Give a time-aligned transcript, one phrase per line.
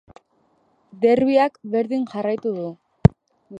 [1.03, 2.67] Derbiak berdin jarraitu du.